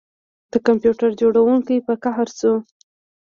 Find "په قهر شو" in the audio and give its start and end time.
1.87-2.53